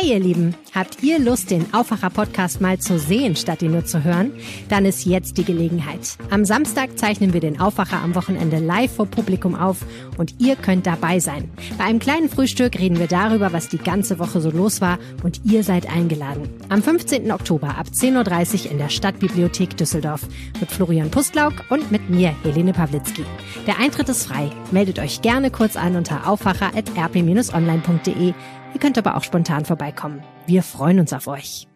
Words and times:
Hey 0.00 0.12
ihr 0.12 0.20
Lieben, 0.20 0.54
habt 0.76 1.02
ihr 1.02 1.18
Lust, 1.18 1.50
den 1.50 1.74
Aufwacher-Podcast 1.74 2.60
mal 2.60 2.78
zu 2.78 3.00
sehen, 3.00 3.34
statt 3.34 3.62
ihn 3.62 3.72
nur 3.72 3.84
zu 3.84 4.04
hören? 4.04 4.30
Dann 4.68 4.84
ist 4.84 5.04
jetzt 5.04 5.38
die 5.38 5.44
Gelegenheit. 5.44 6.16
Am 6.30 6.44
Samstag 6.44 6.96
zeichnen 6.96 7.32
wir 7.32 7.40
den 7.40 7.58
Aufwacher 7.58 8.00
am 8.00 8.14
Wochenende 8.14 8.60
live 8.60 8.94
vor 8.94 9.06
Publikum 9.06 9.56
auf 9.56 9.78
und 10.16 10.36
ihr 10.38 10.54
könnt 10.54 10.86
dabei 10.86 11.18
sein. 11.18 11.50
Bei 11.78 11.82
einem 11.82 11.98
kleinen 11.98 12.28
Frühstück 12.28 12.78
reden 12.78 13.00
wir 13.00 13.08
darüber, 13.08 13.52
was 13.52 13.70
die 13.70 13.78
ganze 13.78 14.20
Woche 14.20 14.40
so 14.40 14.52
los 14.52 14.80
war 14.80 15.00
und 15.24 15.40
ihr 15.44 15.64
seid 15.64 15.92
eingeladen. 15.92 16.48
Am 16.68 16.80
15. 16.80 17.32
Oktober 17.32 17.76
ab 17.76 17.88
10.30 17.92 18.66
Uhr 18.66 18.70
in 18.70 18.78
der 18.78 18.90
Stadtbibliothek 18.90 19.76
Düsseldorf 19.76 20.28
mit 20.60 20.70
Florian 20.70 21.10
Pustlauk 21.10 21.64
und 21.70 21.90
mit 21.90 22.08
mir, 22.08 22.36
Helene 22.44 22.72
Pawlitzki. 22.72 23.24
Der 23.66 23.80
Eintritt 23.80 24.08
ist 24.08 24.28
frei. 24.28 24.48
Meldet 24.70 25.00
euch 25.00 25.22
gerne 25.22 25.50
kurz 25.50 25.74
an 25.74 25.96
unter 25.96 26.28
aufwacher.rp-online.de. 26.28 28.34
Ihr 28.74 28.80
könnt 28.80 28.98
aber 28.98 29.16
auch 29.16 29.24
spontan 29.24 29.64
vorbeikommen. 29.64 30.22
Wir 30.46 30.62
freuen 30.62 31.00
uns 31.00 31.12
auf 31.12 31.26
euch. 31.26 31.68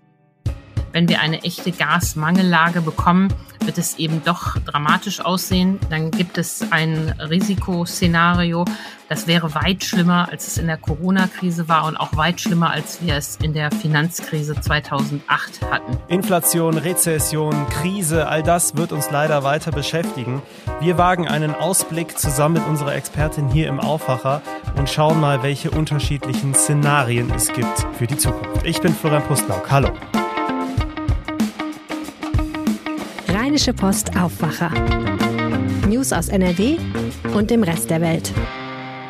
Wenn 0.92 1.08
wir 1.08 1.20
eine 1.20 1.42
echte 1.42 1.72
Gasmangellage 1.72 2.82
bekommen, 2.82 3.32
wird 3.64 3.78
es 3.78 3.98
eben 3.98 4.22
doch 4.24 4.58
dramatisch 4.58 5.20
aussehen. 5.20 5.78
Dann 5.90 6.10
gibt 6.10 6.38
es 6.38 6.70
ein 6.70 7.14
Risikoszenario, 7.18 8.64
das 9.08 9.26
wäre 9.26 9.54
weit 9.54 9.84
schlimmer, 9.84 10.28
als 10.30 10.46
es 10.46 10.56
in 10.56 10.66
der 10.66 10.78
Corona-Krise 10.78 11.68
war 11.68 11.84
und 11.84 11.96
auch 11.96 12.16
weit 12.16 12.40
schlimmer, 12.40 12.70
als 12.70 13.02
wir 13.02 13.14
es 13.14 13.36
in 13.36 13.52
der 13.52 13.70
Finanzkrise 13.70 14.58
2008 14.58 15.60
hatten. 15.70 15.98
Inflation, 16.08 16.78
Rezession, 16.78 17.54
Krise, 17.68 18.26
all 18.28 18.42
das 18.42 18.76
wird 18.76 18.90
uns 18.90 19.10
leider 19.10 19.44
weiter 19.44 19.70
beschäftigen. 19.70 20.40
Wir 20.80 20.96
wagen 20.96 21.28
einen 21.28 21.54
Ausblick 21.54 22.18
zusammen 22.18 22.54
mit 22.54 22.66
unserer 22.66 22.94
Expertin 22.94 23.48
hier 23.48 23.68
im 23.68 23.80
Aufwacher 23.80 24.40
und 24.76 24.88
schauen 24.88 25.20
mal, 25.20 25.42
welche 25.42 25.70
unterschiedlichen 25.70 26.54
Szenarien 26.54 27.30
es 27.32 27.52
gibt 27.52 27.86
für 27.98 28.06
die 28.06 28.16
Zukunft. 28.16 28.64
Ich 28.64 28.80
bin 28.80 28.94
Florian 28.94 29.22
Pustlauk. 29.24 29.70
Hallo. 29.70 29.90
Rheinische 33.32 33.72
Post 33.72 34.14
Aufwacher. 34.14 34.70
News 35.88 36.12
aus 36.12 36.28
NRW 36.28 36.76
und 37.34 37.50
dem 37.50 37.62
Rest 37.62 37.88
der 37.88 38.02
Welt. 38.02 38.30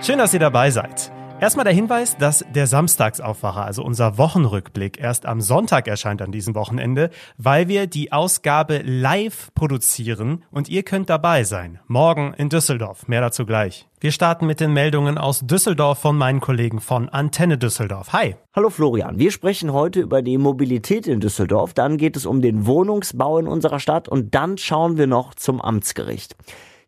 Schön, 0.01 0.19
dass 0.19 0.33
ihr 0.33 0.39
dabei 0.39 0.71
seid. 0.71 1.12
Erstmal 1.43 1.65
der 1.65 1.75
Hinweis, 1.75 2.17
dass 2.17 2.45
der 2.55 2.69
Samstagsaufwacher, 2.69 3.65
also 3.65 3.83
unser 3.83 4.17
Wochenrückblick, 4.17 5.01
erst 5.01 5.27
am 5.27 5.41
Sonntag 5.41 5.89
erscheint 5.89 6.23
an 6.23 6.31
diesem 6.31 6.55
Wochenende, 6.55 7.11
weil 7.37 7.67
wir 7.67 7.89
die 7.89 8.13
Ausgabe 8.13 8.81
live 8.85 9.51
produzieren 9.57 10.45
und 10.53 10.69
ihr 10.69 10.85
könnt 10.85 11.11
dabei 11.11 11.43
sein. 11.43 11.81
Morgen 11.89 12.33
in 12.35 12.49
Düsseldorf. 12.49 13.09
Mehr 13.09 13.23
dazu 13.23 13.45
gleich. 13.45 13.89
Wir 13.99 14.13
starten 14.13 14.47
mit 14.47 14.61
den 14.61 14.73
Meldungen 14.73 15.19
aus 15.19 15.41
Düsseldorf 15.41 15.99
von 15.99 16.17
meinen 16.17 16.39
Kollegen 16.39 16.81
von 16.81 17.09
Antenne 17.09 17.59
Düsseldorf. 17.59 18.13
Hi. 18.13 18.37
Hallo 18.55 18.71
Florian, 18.71 19.19
wir 19.19 19.33
sprechen 19.33 19.73
heute 19.73 19.99
über 19.99 20.23
die 20.23 20.39
Mobilität 20.39 21.09
in 21.09 21.19
Düsseldorf, 21.19 21.75
dann 21.75 21.97
geht 21.97 22.17
es 22.17 22.25
um 22.25 22.41
den 22.41 22.67
Wohnungsbau 22.67 23.41
in 23.41 23.49
unserer 23.49 23.81
Stadt 23.81 24.09
und 24.09 24.33
dann 24.37 24.59
schauen 24.59 24.97
wir 24.97 25.09
noch 25.09 25.35
zum 25.35 25.61
Amtsgericht. 25.61 26.37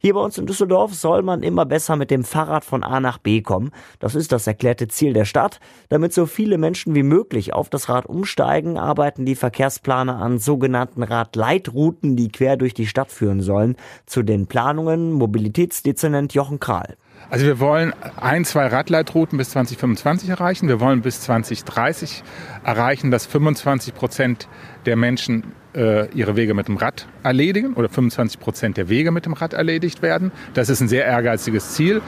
Hier 0.05 0.12
bei 0.12 0.20
uns 0.20 0.36
in 0.36 0.44
Düsseldorf 0.44 0.92
soll 0.92 1.22
man 1.22 1.42
immer 1.42 1.64
besser 1.64 1.97
mit 1.97 2.10
dem 2.10 2.24
Fahrrad 2.24 2.66
von 2.66 2.84
A 2.84 3.00
nach 3.00 3.16
B 3.16 3.41
kommen. 3.41 3.70
Das 4.00 4.14
ist 4.14 4.33
das 4.33 4.46
erklärte 4.46 4.86
Ziel 4.86 5.14
der 5.14 5.24
Stadt. 5.24 5.61
Damit 5.88 6.12
so 6.12 6.27
viele 6.27 6.58
Menschen 6.58 6.94
wie 6.94 7.02
möglich 7.02 7.55
auf 7.55 7.70
das 7.70 7.88
Rad 7.88 8.05
umsteigen, 8.05 8.77
arbeiten 8.77 9.24
die 9.24 9.34
Verkehrsplaner 9.34 10.20
an 10.20 10.38
sogenannten 10.38 11.02
Radleitrouten, 11.02 12.16
die 12.16 12.28
quer 12.28 12.58
durch 12.58 12.74
die 12.74 12.86
Stadt 12.86 13.11
führen 13.11 13.41
sollen. 13.41 13.77
Zu 14.05 14.22
den 14.22 14.46
Planungen 14.46 15.11
Mobilitätsdezernent 15.11 16.34
Jochen 16.34 16.61
Kral. 16.61 16.98
Also 17.31 17.47
wir 17.47 17.59
wollen 17.59 17.93
ein, 18.20 18.45
zwei 18.45 18.67
Radleitrouten 18.67 19.39
bis 19.39 19.51
2025 19.51 20.29
erreichen. 20.29 20.69
Wir 20.69 20.81
wollen 20.81 21.03
bis 21.03 21.20
2030 21.23 22.23
erreichen, 22.62 23.11
dass 23.11 23.27
25 23.27 23.95
Prozent 23.95 24.48
der 24.87 24.97
Menschen 24.97 25.53
äh, 25.75 26.09
ihre 26.12 26.37
Wege 26.37 26.55
mit 26.55 26.69
dem 26.69 26.77
Rad 26.77 27.07
erledigen 27.23 27.75
oder 27.75 27.89
25 27.89 28.39
Prozent 28.39 28.77
der 28.77 28.89
Wege 28.89 29.11
mit 29.11 29.27
dem 29.27 29.33
Rad 29.33 29.53
erledigt 29.53 30.03
werden. 30.03 30.33
Das 30.55 30.69
ist 30.69 30.80
ein 30.80 30.89
sehr 30.89 31.05
ehrgeiziges 31.07 31.73
Ziel. 31.73 32.03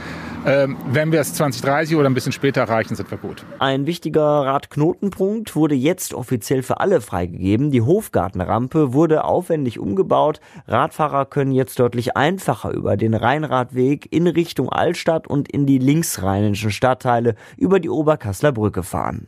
Ähm, 0.46 0.76
wenn 0.86 1.10
wir 1.10 1.20
es 1.20 1.34
2030 1.34 1.96
oder 1.96 2.08
ein 2.08 2.14
bisschen 2.14 2.30
später 2.30 2.60
erreichen, 2.60 2.94
sind 2.94 3.10
wir 3.10 3.18
gut. 3.18 3.44
Ein 3.58 3.86
wichtiger 3.86 4.22
Radknotenpunkt 4.22 5.56
wurde 5.56 5.74
jetzt 5.74 6.14
offiziell 6.14 6.62
für 6.62 6.78
alle 6.78 7.00
freigegeben. 7.00 7.72
Die 7.72 7.82
Hofgartenrampe 7.82 8.92
wurde 8.92 9.24
aufwendig 9.24 9.80
umgebaut. 9.80 10.38
Radfahrer 10.68 11.26
können 11.26 11.50
jetzt 11.50 11.80
deutlich 11.80 12.16
einfacher 12.16 12.70
über 12.70 12.96
den 12.96 13.14
Rheinradweg 13.14 14.06
in 14.12 14.28
Richtung 14.28 14.68
Altstadt 14.68 15.26
und 15.26 15.50
in 15.50 15.66
die 15.66 15.78
linksrheinischen 15.78 16.70
Stadtteile 16.70 17.34
über 17.56 17.80
die 17.80 17.90
Oberkassler 17.90 18.52
Brücke 18.52 18.84
fahren. 18.84 19.26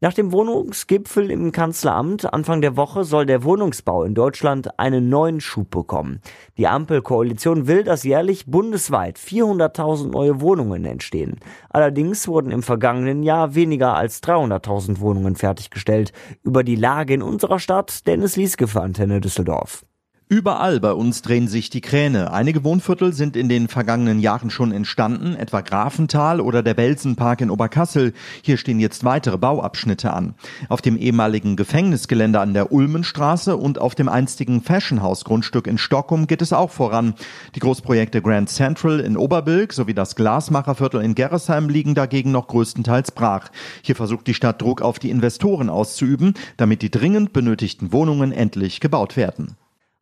Nach 0.00 0.12
dem 0.12 0.30
Wohnungsgipfel 0.30 1.28
im 1.28 1.50
Kanzleramt 1.50 2.32
Anfang 2.32 2.60
der 2.60 2.76
Woche 2.76 3.02
soll 3.02 3.26
der 3.26 3.42
Wohnungsbau 3.42 4.04
in 4.04 4.14
Deutschland 4.14 4.78
einen 4.78 5.08
neuen 5.08 5.40
Schub 5.40 5.70
bekommen. 5.70 6.20
Die 6.56 6.68
Ampelkoalition 6.68 7.66
will, 7.66 7.82
dass 7.82 8.04
jährlich 8.04 8.46
bundesweit 8.46 9.18
400.000 9.18 10.12
neue 10.12 10.40
Wohnungen 10.40 10.84
entstehen. 10.84 11.40
Allerdings 11.68 12.28
wurden 12.28 12.52
im 12.52 12.62
vergangenen 12.62 13.24
Jahr 13.24 13.56
weniger 13.56 13.94
als 13.94 14.22
300.000 14.22 15.00
Wohnungen 15.00 15.34
fertiggestellt. 15.34 16.12
Über 16.44 16.62
die 16.62 16.76
Lage 16.76 17.14
in 17.14 17.22
unserer 17.22 17.58
Stadt 17.58 18.06
Dennis 18.06 18.36
Lieske 18.36 18.68
für 18.68 18.82
Antenne 18.82 19.20
Düsseldorf. 19.20 19.84
Überall 20.30 20.78
bei 20.78 20.92
uns 20.92 21.22
drehen 21.22 21.48
sich 21.48 21.70
die 21.70 21.80
Kräne. 21.80 22.30
Einige 22.34 22.62
Wohnviertel 22.62 23.14
sind 23.14 23.34
in 23.34 23.48
den 23.48 23.66
vergangenen 23.66 24.20
Jahren 24.20 24.50
schon 24.50 24.72
entstanden, 24.72 25.34
etwa 25.34 25.62
Grafenthal 25.62 26.42
oder 26.42 26.62
der 26.62 26.74
Belsenpark 26.74 27.40
in 27.40 27.50
Oberkassel. 27.50 28.12
Hier 28.42 28.58
stehen 28.58 28.78
jetzt 28.78 29.04
weitere 29.04 29.38
Bauabschnitte 29.38 30.12
an. 30.12 30.34
Auf 30.68 30.82
dem 30.82 30.98
ehemaligen 30.98 31.56
Gefängnisgelände 31.56 32.40
an 32.40 32.52
der 32.52 32.72
Ulmenstraße 32.72 33.56
und 33.56 33.80
auf 33.80 33.94
dem 33.94 34.10
einstigen 34.10 34.60
Fashion 34.60 35.00
House 35.00 35.24
Grundstück 35.24 35.66
in 35.66 35.78
Stockholm 35.78 36.26
geht 36.26 36.42
es 36.42 36.52
auch 36.52 36.70
voran. 36.70 37.14
Die 37.54 37.60
Großprojekte 37.60 38.20
Grand 38.20 38.50
Central 38.50 39.00
in 39.00 39.16
Oberbilk 39.16 39.72
sowie 39.72 39.94
das 39.94 40.14
Glasmacherviertel 40.14 41.00
in 41.00 41.14
Gerresheim 41.14 41.70
liegen 41.70 41.94
dagegen 41.94 42.32
noch 42.32 42.48
größtenteils 42.48 43.12
brach. 43.12 43.48
Hier 43.80 43.96
versucht 43.96 44.26
die 44.26 44.34
Stadt 44.34 44.60
Druck 44.60 44.82
auf 44.82 44.98
die 44.98 45.08
Investoren 45.08 45.70
auszuüben, 45.70 46.34
damit 46.58 46.82
die 46.82 46.90
dringend 46.90 47.32
benötigten 47.32 47.94
Wohnungen 47.94 48.30
endlich 48.30 48.80
gebaut 48.80 49.16
werden. 49.16 49.56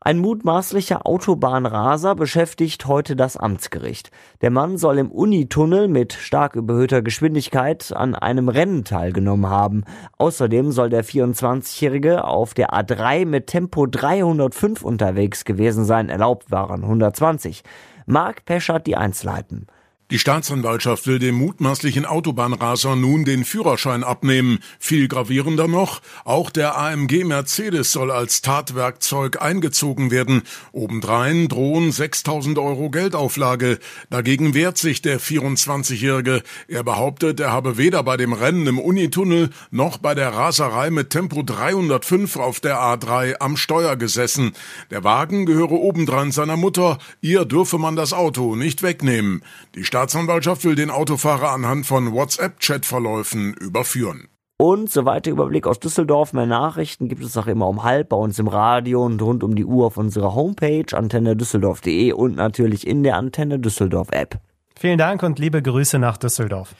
Ein 0.06 0.18
mutmaßlicher 0.18 1.04
Autobahnraser 1.04 2.14
beschäftigt 2.14 2.86
heute 2.86 3.16
das 3.16 3.36
Amtsgericht. 3.36 4.12
Der 4.40 4.52
Mann 4.52 4.78
soll 4.78 4.98
im 4.98 5.10
Unitunnel 5.10 5.88
mit 5.88 6.12
stark 6.12 6.54
überhöhter 6.54 7.02
Geschwindigkeit 7.02 7.92
an 7.92 8.14
einem 8.14 8.48
Rennen 8.48 8.84
teilgenommen 8.84 9.50
haben. 9.50 9.82
Außerdem 10.16 10.70
soll 10.70 10.90
der 10.90 11.04
24-Jährige 11.04 12.22
auf 12.22 12.54
der 12.54 12.70
A3 12.70 13.26
mit 13.26 13.48
Tempo 13.48 13.86
305 13.86 14.84
unterwegs 14.84 15.44
gewesen 15.44 15.84
sein. 15.84 16.08
Erlaubt 16.08 16.52
waren 16.52 16.84
120. 16.84 17.64
Mark 18.06 18.44
Peschert 18.44 18.86
die 18.86 18.96
Einzelheiten. 18.96 19.66
Die 20.12 20.20
Staatsanwaltschaft 20.20 21.08
will 21.08 21.18
dem 21.18 21.34
mutmaßlichen 21.34 22.06
Autobahnraser 22.06 22.94
nun 22.94 23.24
den 23.24 23.44
Führerschein 23.44 24.04
abnehmen. 24.04 24.60
Viel 24.78 25.08
gravierender 25.08 25.66
noch, 25.66 26.00
auch 26.24 26.50
der 26.50 26.78
AMG 26.78 27.24
Mercedes 27.24 27.90
soll 27.90 28.12
als 28.12 28.40
Tatwerkzeug 28.40 29.42
eingezogen 29.42 30.12
werden. 30.12 30.44
Obendrein 30.70 31.48
drohen 31.48 31.90
6000 31.90 32.56
Euro 32.60 32.88
Geldauflage. 32.88 33.80
Dagegen 34.08 34.54
wehrt 34.54 34.78
sich 34.78 35.02
der 35.02 35.18
24-Jährige. 35.18 36.44
Er 36.68 36.84
behauptet, 36.84 37.40
er 37.40 37.50
habe 37.50 37.76
weder 37.76 38.04
bei 38.04 38.16
dem 38.16 38.32
Rennen 38.32 38.68
im 38.68 38.78
Unitunnel 38.78 39.50
noch 39.72 39.98
bei 39.98 40.14
der 40.14 40.32
Raserei 40.32 40.90
mit 40.90 41.10
Tempo 41.10 41.42
305 41.42 42.36
auf 42.36 42.60
der 42.60 42.76
A3 42.76 43.40
am 43.40 43.56
Steuer 43.56 43.96
gesessen. 43.96 44.52
Der 44.92 45.02
Wagen 45.02 45.46
gehöre 45.46 45.72
obendrein 45.72 46.30
seiner 46.30 46.56
Mutter. 46.56 46.98
Ihr 47.20 47.44
dürfe 47.44 47.78
man 47.78 47.96
das 47.96 48.12
Auto 48.12 48.54
nicht 48.54 48.84
wegnehmen. 48.84 49.42
Die 49.74 49.84
Staatsanwaltschaft 49.96 50.62
will 50.66 50.74
den 50.74 50.90
Autofahrer 50.90 51.52
anhand 51.52 51.86
von 51.86 52.12
WhatsApp-Chatverläufen 52.12 53.54
überführen. 53.54 54.28
Und 54.58 54.90
soweit 54.90 55.24
der 55.24 55.32
Überblick 55.32 55.66
aus 55.66 55.80
Düsseldorf. 55.80 56.34
Mehr 56.34 56.44
Nachrichten 56.44 57.08
gibt 57.08 57.24
es 57.24 57.34
auch 57.38 57.46
immer 57.46 57.66
um 57.66 57.82
halb 57.82 58.10
bei 58.10 58.16
uns 58.18 58.38
im 58.38 58.46
Radio 58.46 59.06
und 59.06 59.22
rund 59.22 59.42
um 59.42 59.54
die 59.54 59.64
Uhr 59.64 59.86
auf 59.86 59.96
unserer 59.96 60.34
Homepage 60.34 60.84
antennedüsseldorf.de 60.92 62.12
und 62.12 62.36
natürlich 62.36 62.86
in 62.86 63.04
der 63.04 63.16
Antenne 63.16 63.58
Düsseldorf 63.58 64.08
App. 64.10 64.38
Vielen 64.78 64.98
Dank 64.98 65.22
und 65.22 65.38
liebe 65.38 65.62
Grüße 65.62 65.98
nach 65.98 66.18
Düsseldorf. 66.18 66.74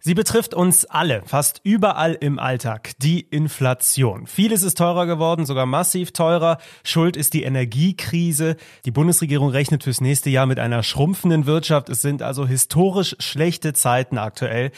Sie 0.00 0.14
betrifft 0.14 0.54
uns 0.54 0.84
alle, 0.84 1.22
fast 1.24 1.60
überall 1.64 2.14
im 2.14 2.38
Alltag, 2.38 2.92
die 2.98 3.20
Inflation. 3.20 4.26
Vieles 4.26 4.62
ist 4.62 4.78
teurer 4.78 5.06
geworden, 5.06 5.46
sogar 5.46 5.66
massiv 5.66 6.12
teurer. 6.12 6.58
Schuld 6.84 7.16
ist 7.16 7.34
die 7.34 7.42
Energiekrise. 7.42 8.56
Die 8.84 8.90
Bundesregierung 8.90 9.50
rechnet 9.50 9.84
fürs 9.84 10.00
nächste 10.00 10.30
Jahr 10.30 10.46
mit 10.46 10.58
einer 10.58 10.82
schrumpfenden 10.82 11.46
Wirtschaft. 11.46 11.88
Es 11.88 12.02
sind 12.02 12.22
also 12.22 12.46
historisch 12.46 13.16
schlechte 13.18 13.72
Zeiten 13.72 14.18
aktuell. 14.18 14.70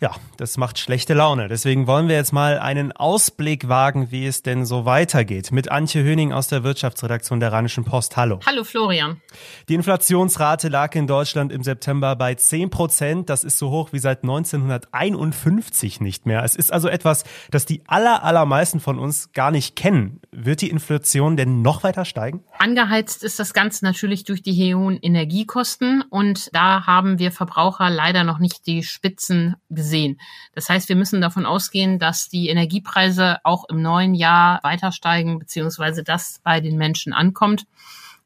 Ja, 0.00 0.12
das 0.38 0.56
macht 0.56 0.78
schlechte 0.78 1.14
Laune. 1.14 1.48
Deswegen 1.48 1.86
wollen 1.86 2.08
wir 2.08 2.16
jetzt 2.16 2.32
mal 2.32 2.58
einen 2.58 2.92
Ausblick 2.92 3.68
wagen, 3.68 4.10
wie 4.10 4.26
es 4.26 4.42
denn 4.42 4.64
so 4.64 4.86
weitergeht. 4.86 5.52
Mit 5.52 5.70
Antje 5.70 6.02
Höning 6.02 6.32
aus 6.32 6.48
der 6.48 6.64
Wirtschaftsredaktion 6.64 7.40
der 7.40 7.52
Rheinischen 7.52 7.84
Post. 7.84 8.16
Hallo. 8.16 8.40
Hallo 8.46 8.64
Florian. 8.64 9.20
Die 9.68 9.74
Inflationsrate 9.74 10.68
lag 10.68 10.94
in 10.94 11.06
Deutschland 11.06 11.52
im 11.52 11.62
September 11.62 12.16
bei 12.16 12.34
10 12.34 12.70
Prozent. 12.70 13.28
Das 13.28 13.44
ist 13.44 13.58
so 13.58 13.70
hoch 13.70 13.92
wie 13.92 13.98
seit 13.98 14.24
19 14.24 14.59
1951 14.62 16.00
nicht 16.00 16.26
mehr. 16.26 16.44
Es 16.44 16.56
ist 16.56 16.72
also 16.72 16.88
etwas, 16.88 17.24
das 17.50 17.66
die 17.66 17.82
aller, 17.86 18.24
allermeisten 18.24 18.80
von 18.80 18.98
uns 18.98 19.32
gar 19.32 19.50
nicht 19.50 19.76
kennen. 19.76 20.20
Wird 20.30 20.60
die 20.60 20.70
Inflation 20.70 21.36
denn 21.36 21.62
noch 21.62 21.82
weiter 21.82 22.04
steigen? 22.04 22.44
Angeheizt 22.58 23.22
ist 23.24 23.38
das 23.38 23.54
Ganze 23.54 23.84
natürlich 23.84 24.24
durch 24.24 24.42
die 24.42 24.74
hohen 24.74 24.98
Energiekosten 25.00 26.02
und 26.02 26.50
da 26.54 26.86
haben 26.86 27.18
wir 27.18 27.32
Verbraucher 27.32 27.90
leider 27.90 28.24
noch 28.24 28.38
nicht 28.38 28.66
die 28.66 28.82
Spitzen 28.82 29.56
gesehen. 29.68 30.20
Das 30.54 30.68
heißt, 30.68 30.88
wir 30.88 30.96
müssen 30.96 31.20
davon 31.20 31.46
ausgehen, 31.46 31.98
dass 31.98 32.28
die 32.28 32.48
Energiepreise 32.48 33.38
auch 33.44 33.64
im 33.68 33.82
neuen 33.82 34.14
Jahr 34.14 34.60
weiter 34.62 34.92
steigen, 34.92 35.38
beziehungsweise 35.38 36.04
das 36.04 36.40
bei 36.42 36.60
den 36.60 36.76
Menschen 36.76 37.12
ankommt. 37.12 37.66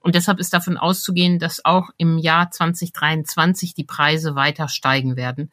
Und 0.04 0.14
deshalb 0.14 0.38
ist 0.38 0.52
davon 0.52 0.76
auszugehen, 0.76 1.38
dass 1.38 1.64
auch 1.64 1.88
im 1.96 2.19
Jahr 2.19 2.50
2023 2.50 3.72
die 3.72 3.84
Preise 3.84 4.34
weiter 4.34 4.69
steigen 4.69 5.16
werden. 5.16 5.50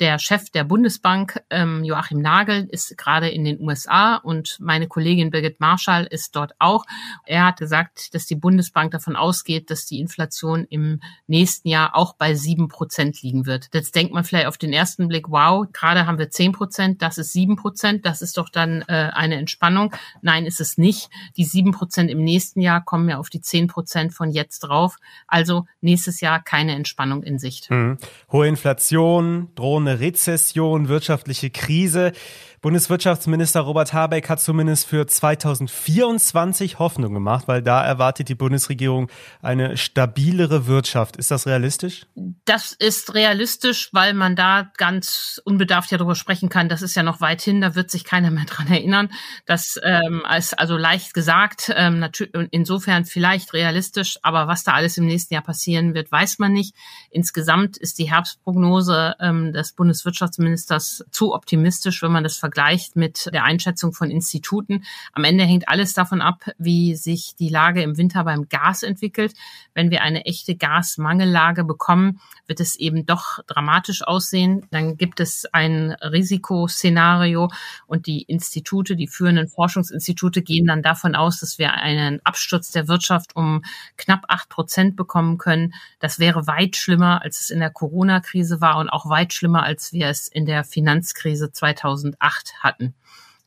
Der 0.00 0.18
Chef 0.18 0.50
der 0.50 0.64
Bundesbank, 0.64 1.42
ähm, 1.50 1.82
Joachim 1.82 2.20
Nagel, 2.20 2.68
ist 2.70 2.96
gerade 2.96 3.28
in 3.28 3.44
den 3.44 3.60
USA 3.60 4.16
und 4.16 4.56
meine 4.60 4.86
Kollegin 4.86 5.30
Birgit 5.30 5.58
Marschall 5.58 6.04
ist 6.04 6.36
dort 6.36 6.52
auch. 6.58 6.84
Er 7.24 7.46
hat 7.46 7.58
gesagt, 7.58 8.14
dass 8.14 8.26
die 8.26 8.36
Bundesbank 8.36 8.92
davon 8.92 9.16
ausgeht, 9.16 9.70
dass 9.70 9.86
die 9.86 9.98
Inflation 9.98 10.64
im 10.70 11.00
nächsten 11.26 11.68
Jahr 11.68 11.96
auch 11.96 12.14
bei 12.14 12.34
sieben 12.34 12.68
Prozent 12.68 13.22
liegen 13.22 13.46
wird. 13.46 13.70
Jetzt 13.74 13.94
denkt 13.96 14.12
man 14.14 14.22
vielleicht 14.22 14.46
auf 14.46 14.58
den 14.58 14.72
ersten 14.72 15.08
Blick, 15.08 15.30
wow, 15.30 15.66
gerade 15.72 16.06
haben 16.06 16.18
wir 16.18 16.30
zehn 16.30 16.52
Prozent, 16.52 17.02
das 17.02 17.18
ist 17.18 17.32
sieben 17.32 17.56
Prozent, 17.56 18.06
das 18.06 18.22
ist 18.22 18.36
doch 18.36 18.50
dann 18.50 18.82
äh, 18.82 19.10
eine 19.12 19.36
Entspannung. 19.36 19.94
Nein, 20.22 20.46
ist 20.46 20.60
es 20.60 20.78
nicht. 20.78 21.10
Die 21.36 21.44
sieben 21.44 21.72
Prozent 21.72 22.10
im 22.10 22.22
nächsten 22.22 22.60
Jahr 22.60 22.84
kommen 22.84 23.08
ja 23.08 23.18
auf 23.18 23.30
die 23.30 23.40
zehn 23.40 23.66
Prozent 23.66 24.14
von 24.14 24.30
jetzt 24.30 24.60
drauf. 24.60 24.96
Also 25.26 25.66
nächstes 25.80 26.20
Jahr 26.20 26.40
keine 26.40 26.74
Entspannung 26.74 27.24
in 27.24 27.38
Sicht. 27.38 27.70
Mhm. 27.70 27.98
Hohe 28.30 28.46
Inflation, 28.46 29.48
drohende 29.54 29.87
eine 29.88 30.00
Rezession, 30.00 30.88
wirtschaftliche 30.88 31.50
Krise. 31.50 32.12
Bundeswirtschaftsminister 32.60 33.60
Robert 33.60 33.92
Habeck 33.92 34.28
hat 34.28 34.40
zumindest 34.40 34.88
für 34.88 35.06
2024 35.06 36.80
Hoffnung 36.80 37.14
gemacht, 37.14 37.46
weil 37.46 37.62
da 37.62 37.84
erwartet 37.84 38.28
die 38.28 38.34
Bundesregierung 38.34 39.08
eine 39.42 39.76
stabilere 39.76 40.66
Wirtschaft. 40.66 41.16
Ist 41.16 41.30
das 41.30 41.46
realistisch? 41.46 42.06
Das 42.44 42.72
ist 42.72 43.14
realistisch, 43.14 43.90
weil 43.92 44.12
man 44.12 44.34
da 44.34 44.72
ganz 44.76 45.40
unbedarft 45.44 45.92
ja 45.92 45.98
darüber 45.98 46.16
sprechen 46.16 46.48
kann. 46.48 46.68
Das 46.68 46.82
ist 46.82 46.96
ja 46.96 47.04
noch 47.04 47.20
weit 47.20 47.42
hin, 47.42 47.60
da 47.60 47.76
wird 47.76 47.92
sich 47.92 48.02
keiner 48.02 48.32
mehr 48.32 48.44
dran 48.46 48.66
erinnern. 48.66 49.10
Das 49.46 49.78
ähm, 49.84 50.22
ist 50.36 50.58
also 50.58 50.76
leicht 50.76 51.14
gesagt, 51.14 51.72
ähm, 51.76 52.04
insofern 52.50 53.04
vielleicht 53.04 53.52
realistisch, 53.52 54.18
aber 54.22 54.48
was 54.48 54.64
da 54.64 54.72
alles 54.72 54.98
im 54.98 55.06
nächsten 55.06 55.34
Jahr 55.34 55.44
passieren 55.44 55.94
wird, 55.94 56.10
weiß 56.10 56.40
man 56.40 56.52
nicht. 56.52 56.74
Insgesamt 57.10 57.76
ist 57.76 58.00
die 58.00 58.10
Herbstprognose 58.10 59.14
ähm, 59.20 59.52
des 59.52 59.74
Bundeswirtschaftsministers 59.78 61.04
zu 61.12 61.32
optimistisch, 61.32 62.02
wenn 62.02 62.10
man 62.10 62.24
das 62.24 62.36
vergleicht 62.36 62.96
mit 62.96 63.30
der 63.32 63.44
Einschätzung 63.44 63.92
von 63.92 64.10
Instituten. 64.10 64.84
Am 65.12 65.22
Ende 65.22 65.44
hängt 65.44 65.68
alles 65.68 65.94
davon 65.94 66.20
ab, 66.20 66.44
wie 66.58 66.96
sich 66.96 67.36
die 67.38 67.48
Lage 67.48 67.82
im 67.82 67.96
Winter 67.96 68.24
beim 68.24 68.48
Gas 68.48 68.82
entwickelt. 68.82 69.34
Wenn 69.74 69.90
wir 69.90 70.02
eine 70.02 70.26
echte 70.26 70.56
Gasmangellage 70.56 71.62
bekommen, 71.62 72.20
wird 72.48 72.58
es 72.58 72.74
eben 72.74 73.06
doch 73.06 73.38
dramatisch 73.46 74.02
aussehen. 74.02 74.66
Dann 74.72 74.96
gibt 74.96 75.20
es 75.20 75.46
ein 75.52 75.92
Risikoszenario 75.92 77.50
und 77.86 78.06
die 78.06 78.22
Institute, 78.22 78.96
die 78.96 79.06
führenden 79.06 79.48
Forschungsinstitute 79.48 80.42
gehen 80.42 80.66
dann 80.66 80.82
davon 80.82 81.14
aus, 81.14 81.38
dass 81.38 81.58
wir 81.58 81.74
einen 81.74 82.20
Absturz 82.24 82.72
der 82.72 82.88
Wirtschaft 82.88 83.36
um 83.36 83.62
knapp 83.96 84.24
acht 84.26 84.48
Prozent 84.48 84.96
bekommen 84.96 85.38
können. 85.38 85.72
Das 86.00 86.18
wäre 86.18 86.48
weit 86.48 86.74
schlimmer, 86.74 87.22
als 87.22 87.40
es 87.40 87.50
in 87.50 87.60
der 87.60 87.70
Corona-Krise 87.70 88.60
war 88.60 88.78
und 88.78 88.88
auch 88.88 89.08
weit 89.08 89.32
schlimmer, 89.32 89.62
als 89.68 89.92
wir 89.92 90.08
es 90.08 90.28
in 90.28 90.46
der 90.46 90.64
Finanzkrise 90.64 91.52
2008 91.52 92.38
Macht 92.48 92.54
hatten. 92.62 92.94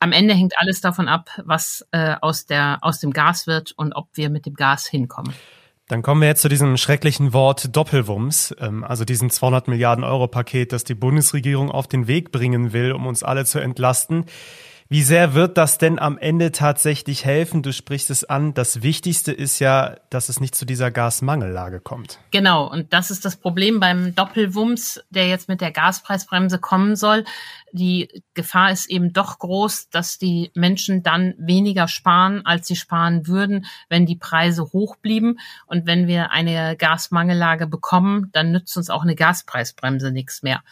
Am 0.00 0.12
Ende 0.12 0.34
hängt 0.34 0.54
alles 0.58 0.80
davon 0.80 1.08
ab, 1.08 1.30
was 1.44 1.86
äh, 1.92 2.16
aus, 2.20 2.46
der, 2.46 2.78
aus 2.82 2.98
dem 2.98 3.12
Gas 3.12 3.46
wird 3.46 3.72
und 3.72 3.92
ob 3.92 4.08
wir 4.14 4.30
mit 4.30 4.46
dem 4.46 4.54
Gas 4.54 4.86
hinkommen. 4.86 5.32
Dann 5.88 6.02
kommen 6.02 6.20
wir 6.20 6.28
jetzt 6.28 6.42
zu 6.42 6.48
diesem 6.48 6.76
schrecklichen 6.76 7.32
Wort 7.32 7.76
Doppelwumms, 7.76 8.54
ähm, 8.58 8.82
also 8.82 9.04
diesem 9.04 9.30
200 9.30 9.68
Milliarden 9.68 10.04
Euro 10.04 10.26
Paket, 10.26 10.72
das 10.72 10.84
die 10.84 10.94
Bundesregierung 10.94 11.70
auf 11.70 11.86
den 11.86 12.08
Weg 12.08 12.32
bringen 12.32 12.72
will, 12.72 12.92
um 12.92 13.06
uns 13.06 13.22
alle 13.22 13.44
zu 13.44 13.60
entlasten. 13.60 14.24
Wie 14.92 15.02
sehr 15.02 15.32
wird 15.32 15.56
das 15.56 15.78
denn 15.78 15.98
am 15.98 16.18
Ende 16.18 16.52
tatsächlich 16.52 17.24
helfen? 17.24 17.62
Du 17.62 17.72
sprichst 17.72 18.10
es 18.10 18.24
an. 18.24 18.52
Das 18.52 18.82
Wichtigste 18.82 19.32
ist 19.32 19.58
ja, 19.58 19.96
dass 20.10 20.28
es 20.28 20.38
nicht 20.38 20.54
zu 20.54 20.66
dieser 20.66 20.90
Gasmangellage 20.90 21.80
kommt. 21.80 22.18
Genau. 22.30 22.70
Und 22.70 22.92
das 22.92 23.10
ist 23.10 23.24
das 23.24 23.36
Problem 23.36 23.80
beim 23.80 24.14
Doppelwumms, 24.14 25.02
der 25.08 25.28
jetzt 25.28 25.48
mit 25.48 25.62
der 25.62 25.70
Gaspreisbremse 25.70 26.58
kommen 26.58 26.94
soll. 26.94 27.24
Die 27.72 28.22
Gefahr 28.34 28.70
ist 28.70 28.90
eben 28.90 29.14
doch 29.14 29.38
groß, 29.38 29.88
dass 29.88 30.18
die 30.18 30.50
Menschen 30.54 31.02
dann 31.02 31.32
weniger 31.38 31.88
sparen, 31.88 32.44
als 32.44 32.68
sie 32.68 32.76
sparen 32.76 33.26
würden, 33.26 33.64
wenn 33.88 34.04
die 34.04 34.16
Preise 34.16 34.62
hoch 34.74 34.96
blieben. 34.96 35.38
Und 35.64 35.86
wenn 35.86 36.06
wir 36.06 36.32
eine 36.32 36.76
Gasmangellage 36.76 37.66
bekommen, 37.66 38.28
dann 38.32 38.52
nützt 38.52 38.76
uns 38.76 38.90
auch 38.90 39.04
eine 39.04 39.14
Gaspreisbremse 39.14 40.12
nichts 40.12 40.42
mehr. 40.42 40.62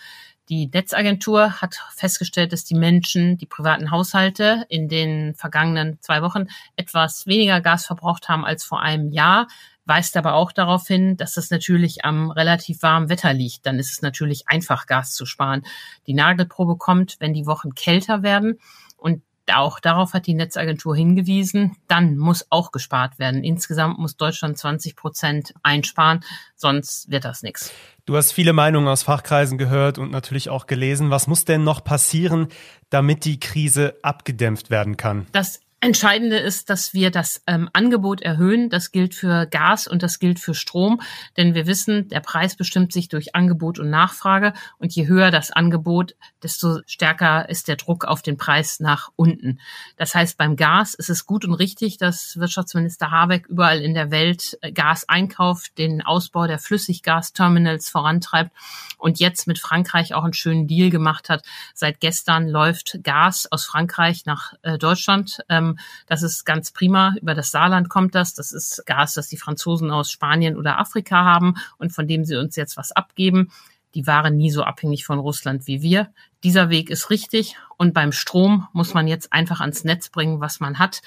Die 0.51 0.67
Netzagentur 0.67 1.61
hat 1.63 1.77
festgestellt, 1.95 2.53
dass 2.53 2.65
die 2.65 2.75
Menschen, 2.75 3.39
die 3.39 3.47
privaten 3.47 3.93
Haushalte 3.93 4.67
in 4.69 4.89
den 4.89 5.37
vergangenen 5.37 5.99
zwei 6.01 6.23
Wochen 6.23 6.49
etwas 6.75 7.29
weniger 7.29 7.61
Gas 7.61 7.87
verbraucht 7.87 8.29
haben 8.29 8.45
als 8.45 8.65
vor 8.65 8.81
einem 8.81 9.13
Jahr, 9.13 9.47
weist 9.85 10.17
aber 10.17 10.35
auch 10.35 10.51
darauf 10.51 10.89
hin, 10.89 11.17
dass 11.17 11.35
das 11.35 11.51
natürlich 11.51 12.05
am 12.05 12.33
relativ 12.33 12.83
warmen 12.83 13.09
Wetter 13.09 13.33
liegt. 13.33 13.65
Dann 13.65 13.79
ist 13.79 13.93
es 13.93 14.03
natürlich 14.03 14.49
einfach, 14.49 14.87
Gas 14.87 15.15
zu 15.15 15.25
sparen. 15.25 15.65
Die 16.09 16.15
Nagelprobe 16.15 16.77
kommt, 16.77 17.17
wenn 17.21 17.33
die 17.33 17.47
Wochen 17.47 17.77
kälter 17.77 18.25
werden. 18.25 18.59
Und 18.97 19.23
auch 19.53 19.81
darauf 19.81 20.13
hat 20.13 20.27
die 20.27 20.35
Netzagentur 20.35 20.95
hingewiesen. 20.95 21.77
Dann 21.89 22.17
muss 22.17 22.47
auch 22.51 22.73
gespart 22.73 23.19
werden. 23.19 23.43
Insgesamt 23.43 23.99
muss 23.99 24.17
Deutschland 24.17 24.59
20 24.59 24.97
Prozent 24.97 25.55
einsparen, 25.63 26.21
sonst 26.55 27.11
wird 27.11 27.25
das 27.25 27.43
nichts. 27.43 27.73
Du 28.07 28.17
hast 28.17 28.33
viele 28.33 28.53
Meinungen 28.53 28.89
aus 28.89 29.03
Fachkreisen 29.03 29.59
gehört 29.59 29.99
und 29.99 30.11
natürlich 30.11 30.49
auch 30.49 30.67
gelesen. 30.67 31.11
Was 31.11 31.27
muss 31.27 31.45
denn 31.45 31.65
noch 31.65 31.85
passieren, 31.85 32.49
damit 32.89 33.25
die 33.25 33.39
Krise 33.39 33.95
abgedämpft 34.03 34.71
werden 34.71 34.97
kann? 34.97 35.27
Das 35.33 35.61
Entscheidende 35.83 36.37
ist, 36.37 36.69
dass 36.69 36.93
wir 36.93 37.11
das 37.11 37.43
ähm, 37.47 37.71
Angebot 37.73 38.21
erhöhen. 38.21 38.69
Das 38.69 38.93
gilt 38.93 39.15
für 39.15 39.47
Gas 39.47 39.87
und 39.87 40.03
das 40.03 40.19
gilt 40.19 40.39
für 40.39 40.53
Strom, 40.53 41.01
denn 41.39 41.55
wir 41.55 41.67
wissen, 41.67 42.09
der 42.09 42.21
Preis 42.21 42.55
bestimmt 42.55 42.93
sich 42.93 43.09
durch 43.09 43.35
Angebot 43.35 43.79
und 43.79 43.89
Nachfrage 43.89 44.53
und 44.77 44.95
je 44.95 45.07
höher 45.07 45.31
das 45.31 45.51
Angebot, 45.51 46.17
desto 46.43 46.81
stärker 46.85 47.49
ist 47.49 47.67
der 47.67 47.77
Druck 47.77 48.05
auf 48.05 48.21
den 48.21 48.37
Preis 48.37 48.79
nach 48.81 49.11
unten. 49.17 49.59
Das 49.97 50.15
heißt, 50.15 50.37
beim 50.37 50.57
Gas 50.57 50.93
ist 50.93 51.09
es 51.09 51.25
gut 51.25 51.47
und 51.47 51.55
richtig, 51.55 51.97
dass 51.97 52.37
Wirtschaftsminister 52.37 53.11
Habeck 53.11 53.47
überall 53.47 53.81
in 53.81 53.95
der 53.95 54.11
Welt 54.11 54.59
äh, 54.61 54.73
Gas 54.73 55.09
einkauft, 55.09 55.79
den 55.79 56.03
Ausbau 56.03 56.47
der 56.47 56.59
Flüssiggasterminals 56.59 57.89
vorantreibt 57.89 58.53
und 58.99 59.19
jetzt 59.19 59.47
mit 59.47 59.59
Frankreich 59.59 60.13
auch 60.13 60.25
einen 60.25 60.35
schönen 60.35 60.67
Deal 60.67 60.91
gemacht 60.91 61.31
hat. 61.31 61.43
Seit 61.73 62.01
gestern 62.01 62.49
läuft 62.49 62.99
Gas 63.03 63.49
aus 63.51 63.65
Frankreich 63.65 64.27
nach 64.27 64.53
äh, 64.61 64.77
Deutschland. 64.77 65.41
Ähm, 65.49 65.70
das 66.07 66.23
ist 66.23 66.45
ganz 66.45 66.71
prima. 66.71 67.15
Über 67.21 67.35
das 67.35 67.51
Saarland 67.51 67.89
kommt 67.89 68.15
das. 68.15 68.35
Das 68.35 68.53
ist 68.53 68.85
Gas, 68.87 69.15
das 69.15 69.29
die 69.29 69.37
Franzosen 69.37 69.91
aus 69.91 70.11
Spanien 70.11 70.57
oder 70.57 70.79
Afrika 70.79 71.25
haben 71.25 71.55
und 71.79 71.93
von 71.93 72.07
dem 72.07 72.25
sie 72.25 72.37
uns 72.37 72.57
jetzt 72.57 72.77
was 72.77 72.93
abgeben. 72.93 73.51
Die 73.95 74.07
waren 74.07 74.37
nie 74.37 74.51
so 74.51 74.63
abhängig 74.63 75.05
von 75.05 75.19
Russland 75.19 75.67
wie 75.67 75.83
wir. 75.83 76.13
Dieser 76.45 76.71
Weg 76.71 76.91
ist 76.91 77.11
richtig. 77.11 77.57
Und 77.77 77.93
beim 77.93 78.13
Strom 78.13 78.69
muss 78.73 78.95
man 78.95 79.09
jetzt 79.09 79.33
einfach 79.33 79.61
ans 79.61 79.85
Netz 79.85 80.09
bringen, 80.11 80.41
was 80.41 80.61
man 80.61 80.79
hat. 80.79 81.03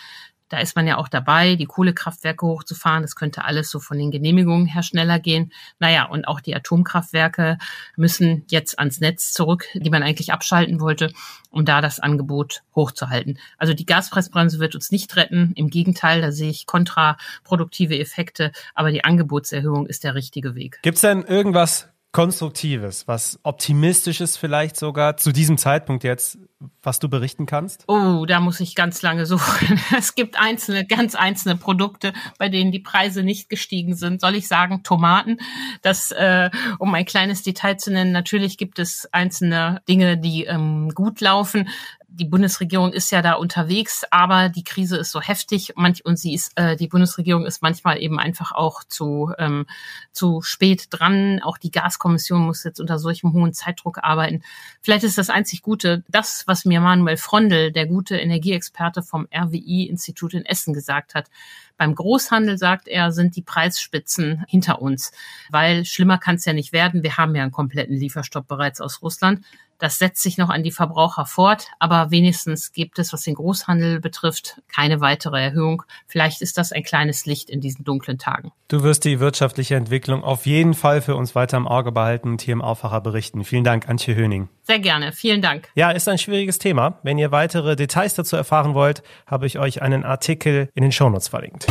Da 0.53 0.59
ist 0.59 0.75
man 0.75 0.85
ja 0.85 0.97
auch 0.97 1.07
dabei, 1.07 1.55
die 1.55 1.65
Kohlekraftwerke 1.65 2.45
hochzufahren. 2.45 3.01
Das 3.01 3.15
könnte 3.15 3.43
alles 3.43 3.71
so 3.71 3.79
von 3.79 3.97
den 3.97 4.11
Genehmigungen 4.11 4.67
her 4.67 4.83
schneller 4.83 5.17
gehen. 5.17 5.51
Naja, 5.79 6.05
und 6.05 6.27
auch 6.27 6.41
die 6.41 6.55
Atomkraftwerke 6.55 7.57
müssen 7.95 8.45
jetzt 8.51 8.77
ans 8.77 8.99
Netz 8.99 9.33
zurück, 9.33 9.65
die 9.73 9.89
man 9.89 10.03
eigentlich 10.03 10.31
abschalten 10.31 10.79
wollte, 10.79 11.11
um 11.49 11.65
da 11.65 11.81
das 11.81 11.99
Angebot 11.99 12.61
hochzuhalten. 12.75 13.39
Also 13.57 13.73
die 13.73 13.87
Gaspreisbremse 13.87 14.59
wird 14.59 14.75
uns 14.75 14.91
nicht 14.91 15.15
retten. 15.15 15.53
Im 15.55 15.71
Gegenteil, 15.71 16.21
da 16.21 16.31
sehe 16.31 16.51
ich 16.51 16.67
kontraproduktive 16.67 17.97
Effekte. 17.97 18.51
Aber 18.75 18.91
die 18.91 19.03
Angebotserhöhung 19.03 19.87
ist 19.87 20.03
der 20.03 20.13
richtige 20.13 20.53
Weg. 20.53 20.77
Gibt 20.83 20.97
es 20.97 21.01
denn 21.01 21.23
irgendwas 21.23 21.89
Konstruktives, 22.13 23.07
was 23.07 23.39
Optimistisches 23.41 24.37
vielleicht 24.37 24.77
sogar 24.77 25.17
zu 25.17 25.31
diesem 25.31 25.57
Zeitpunkt 25.57 26.03
jetzt, 26.03 26.37
was 26.83 26.99
du 26.99 27.09
berichten 27.09 27.47
kannst? 27.47 27.85
Oh, 27.87 28.25
da 28.27 28.39
muss 28.39 28.59
ich 28.59 28.75
ganz 28.75 29.01
lange 29.01 29.25
suchen. 29.25 29.79
Es 29.97 30.13
gibt 30.13 30.39
einzelne, 30.39 30.85
ganz 30.85 31.15
einzelne 31.15 31.55
Produkte, 31.57 32.13
bei 32.37 32.49
denen 32.49 32.71
die 32.71 32.79
Preise 32.79 33.23
nicht 33.23 33.49
gestiegen 33.49 33.95
sind. 33.95 34.21
Soll 34.21 34.35
ich 34.35 34.47
sagen, 34.47 34.83
Tomaten? 34.83 35.37
Das, 35.81 36.11
äh, 36.11 36.51
um 36.77 36.93
ein 36.93 37.05
kleines 37.05 37.41
Detail 37.41 37.77
zu 37.77 37.91
nennen, 37.91 38.11
natürlich 38.11 38.59
gibt 38.59 38.77
es 38.77 39.09
einzelne 39.11 39.81
Dinge, 39.89 40.15
die 40.19 40.45
ähm, 40.45 40.89
gut 40.89 41.19
laufen 41.19 41.67
die 42.15 42.25
Bundesregierung 42.25 42.93
ist 42.93 43.11
ja 43.11 43.23
da 43.23 43.33
unterwegs, 43.33 44.03
aber 44.11 44.49
die 44.49 44.63
Krise 44.63 44.97
ist 44.97 45.11
so 45.11 45.19
heftig 45.19 45.73
manch, 45.75 46.05
und 46.05 46.17
sie 46.17 46.35
ist, 46.35 46.51
äh, 46.55 46.75
die 46.75 46.87
Bundesregierung 46.87 47.45
ist 47.45 47.63
manchmal 47.63 47.99
eben 48.01 48.19
einfach 48.19 48.51
auch 48.51 48.83
zu, 48.83 49.33
ähm, 49.39 49.65
zu 50.11 50.41
spät 50.43 50.87
dran. 50.91 51.41
Auch 51.41 51.57
die 51.57 51.71
Gaskommission 51.71 52.41
muss 52.41 52.63
jetzt 52.63 52.79
unter 52.79 52.99
solchem 52.99 53.33
hohen 53.33 53.53
Zeitdruck 53.53 53.97
arbeiten. 54.03 54.43
Vielleicht 54.81 55.03
ist 55.03 55.17
das 55.17 55.31
einzig 55.31 55.63
Gute, 55.63 56.03
das, 56.07 56.43
was 56.45 56.65
mir 56.65 56.81
Manuel 56.81 57.17
Frondel, 57.17 57.71
der 57.71 57.87
gute 57.87 58.17
Energieexperte 58.17 59.01
vom 59.01 59.27
RWI-Institut 59.33 60.35
in 60.35 60.45
Essen 60.45 60.73
gesagt 60.73 61.15
hat. 61.15 61.31
Beim 61.77 61.95
Großhandel, 61.95 62.59
sagt 62.59 62.87
er, 62.87 63.11
sind 63.11 63.35
die 63.35 63.41
Preisspitzen 63.41 64.45
hinter 64.47 64.81
uns, 64.83 65.11
weil 65.49 65.83
schlimmer 65.85 66.19
kann 66.19 66.35
es 66.35 66.45
ja 66.45 66.53
nicht 66.53 66.71
werden. 66.73 67.01
Wir 67.01 67.17
haben 67.17 67.35
ja 67.35 67.41
einen 67.41 67.51
kompletten 67.51 67.97
Lieferstopp 67.97 68.47
bereits 68.47 68.79
aus 68.79 69.01
Russland. 69.01 69.43
Das 69.83 69.99
setzt 69.99 70.23
sich 70.23 70.37
noch 70.37 70.47
an 70.47 70.63
die 70.63 70.71
Verbraucher 70.71 71.25
fort, 71.25 71.67
aber 71.77 72.09
wenigstens 72.09 72.71
gibt 72.71 72.99
es, 72.99 73.11
was 73.11 73.23
den 73.23 73.35
Großhandel 73.35 73.99
betrifft, 73.99 74.61
keine 74.73 75.01
weitere 75.01 75.43
Erhöhung. 75.43 75.83
Vielleicht 76.07 76.41
ist 76.41 76.57
das 76.57 76.71
ein 76.71 76.83
kleines 76.83 77.25
Licht 77.25 77.49
in 77.49 77.59
diesen 77.59 77.83
dunklen 77.83 78.17
Tagen. 78.17 78.53
Du 78.69 78.81
wirst 78.81 79.03
die 79.03 79.19
wirtschaftliche 79.19 79.75
Entwicklung 79.75 80.23
auf 80.23 80.45
jeden 80.45 80.73
Fall 80.73 81.01
für 81.01 81.17
uns 81.17 81.35
weiter 81.35 81.57
im 81.57 81.67
Auge 81.67 81.91
behalten 81.91 82.29
und 82.29 82.41
hier 82.41 82.53
im 82.53 82.61
Aufwacher 82.61 83.01
berichten. 83.01 83.43
Vielen 83.43 83.65
Dank, 83.65 83.89
Antje 83.89 84.15
Höning. 84.15 84.47
Sehr 84.61 84.79
gerne, 84.79 85.11
vielen 85.11 85.41
Dank. 85.41 85.67
Ja, 85.75 85.91
ist 85.91 86.07
ein 86.07 86.17
schwieriges 86.17 86.59
Thema. 86.59 86.99
Wenn 87.03 87.17
ihr 87.17 87.33
weitere 87.33 87.75
Details 87.75 88.13
dazu 88.13 88.37
erfahren 88.37 88.75
wollt, 88.75 89.03
habe 89.27 89.47
ich 89.47 89.59
euch 89.59 89.81
einen 89.81 90.05
Artikel 90.05 90.69
in 90.75 90.83
den 90.83 90.93
Shownotes 90.93 91.27
verlinkt. 91.27 91.67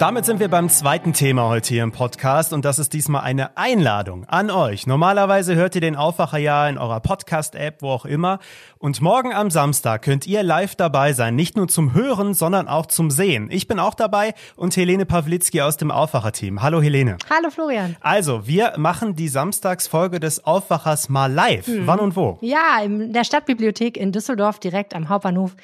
Damit 0.00 0.24
sind 0.24 0.40
wir 0.40 0.48
beim 0.48 0.70
zweiten 0.70 1.12
Thema 1.12 1.50
heute 1.50 1.74
hier 1.74 1.82
im 1.82 1.92
Podcast 1.92 2.54
und 2.54 2.64
das 2.64 2.78
ist 2.78 2.94
diesmal 2.94 3.20
eine 3.20 3.58
Einladung 3.58 4.24
an 4.24 4.50
euch. 4.50 4.86
Normalerweise 4.86 5.56
hört 5.56 5.74
ihr 5.74 5.82
den 5.82 5.94
Aufwacher 5.94 6.38
ja 6.38 6.66
in 6.70 6.78
eurer 6.78 7.00
Podcast-App, 7.00 7.82
wo 7.82 7.90
auch 7.90 8.06
immer. 8.06 8.38
Und 8.78 9.02
morgen 9.02 9.34
am 9.34 9.50
Samstag 9.50 10.00
könnt 10.00 10.26
ihr 10.26 10.42
live 10.42 10.74
dabei 10.74 11.12
sein, 11.12 11.36
nicht 11.36 11.54
nur 11.54 11.68
zum 11.68 11.92
Hören, 11.92 12.32
sondern 12.32 12.66
auch 12.66 12.86
zum 12.86 13.10
Sehen. 13.10 13.48
Ich 13.50 13.68
bin 13.68 13.78
auch 13.78 13.94
dabei 13.94 14.32
und 14.56 14.74
Helene 14.74 15.04
Pawlitzki 15.04 15.60
aus 15.60 15.76
dem 15.76 15.90
Aufwacher-Team. 15.90 16.62
Hallo 16.62 16.80
Helene. 16.80 17.18
Hallo 17.28 17.50
Florian. 17.50 17.94
Also, 18.00 18.46
wir 18.46 18.72
machen 18.78 19.16
die 19.16 19.28
Samstagsfolge 19.28 20.18
des 20.18 20.46
Aufwachers 20.46 21.10
mal 21.10 21.30
live. 21.30 21.66
Hm. 21.66 21.86
Wann 21.86 22.00
und 22.00 22.16
wo? 22.16 22.38
Ja, 22.40 22.80
in 22.82 23.12
der 23.12 23.24
Stadtbibliothek 23.24 23.98
in 23.98 24.12
Düsseldorf, 24.12 24.60
direkt 24.60 24.94
am 24.94 25.10
Hauptbahnhof. 25.10 25.54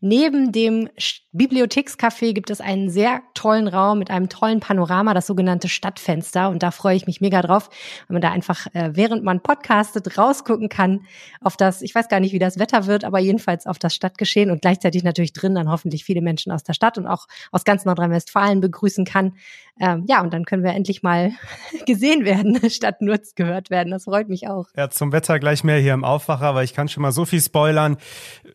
Neben 0.00 0.50
dem 0.50 0.88
Bibliothekscafé 1.32 2.32
gibt 2.32 2.50
es 2.50 2.60
einen 2.60 2.90
sehr 2.90 3.22
tollen 3.34 3.68
Raum 3.68 3.83
mit 3.92 4.10
einem 4.10 4.28
tollen 4.30 4.60
Panorama, 4.60 5.12
das 5.12 5.26
sogenannte 5.26 5.68
Stadtfenster. 5.68 6.48
Und 6.48 6.62
da 6.62 6.70
freue 6.70 6.96
ich 6.96 7.06
mich 7.06 7.20
mega 7.20 7.42
drauf, 7.42 7.68
wenn 8.08 8.14
man 8.14 8.22
da 8.22 8.30
einfach, 8.30 8.66
äh, 8.72 8.90
während 8.94 9.24
man 9.24 9.40
podcastet, 9.40 10.16
rausgucken 10.16 10.70
kann 10.70 11.02
auf 11.42 11.56
das, 11.56 11.82
ich 11.82 11.94
weiß 11.94 12.08
gar 12.08 12.20
nicht, 12.20 12.32
wie 12.32 12.38
das 12.38 12.58
Wetter 12.58 12.86
wird, 12.86 13.04
aber 13.04 13.18
jedenfalls 13.18 13.66
auf 13.66 13.78
das 13.78 13.94
Stadtgeschehen 13.94 14.50
und 14.50 14.62
gleichzeitig 14.62 15.04
natürlich 15.04 15.34
drin 15.34 15.54
dann 15.54 15.70
hoffentlich 15.70 16.04
viele 16.04 16.22
Menschen 16.22 16.52
aus 16.52 16.62
der 16.62 16.72
Stadt 16.72 16.96
und 16.96 17.06
auch 17.06 17.26
aus 17.52 17.64
ganz 17.64 17.84
Nordrhein-Westfalen 17.84 18.60
begrüßen 18.60 19.04
kann. 19.04 19.34
Ähm, 19.80 20.04
ja, 20.06 20.22
und 20.22 20.32
dann 20.32 20.44
können 20.44 20.62
wir 20.62 20.72
endlich 20.72 21.02
mal 21.02 21.32
gesehen 21.86 22.24
werden, 22.24 22.58
statt 22.70 23.00
nur 23.00 23.18
gehört 23.34 23.70
werden. 23.70 23.90
Das 23.90 24.04
freut 24.04 24.28
mich 24.28 24.48
auch. 24.48 24.66
Ja, 24.76 24.88
zum 24.88 25.12
Wetter 25.12 25.38
gleich 25.40 25.64
mehr 25.64 25.78
hier 25.78 25.94
im 25.94 26.04
Aufwacher, 26.04 26.54
weil 26.54 26.64
ich 26.64 26.74
kann 26.74 26.88
schon 26.88 27.02
mal 27.02 27.12
so 27.12 27.24
viel 27.24 27.40
spoilern. 27.40 27.96